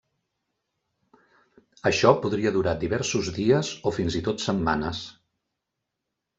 [1.91, 5.07] Això podria durar diversos dies o fins i tot setmanes.